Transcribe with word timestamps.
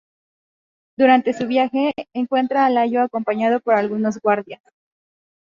Durante 0.97 1.31
su 1.31 1.45
viaje, 1.45 1.91
encuentra 2.15 2.65
a 2.65 2.71
Layo 2.71 3.03
acompañado 3.03 3.59
por 3.59 3.75
algunos 3.75 4.17
guardias. 4.19 4.63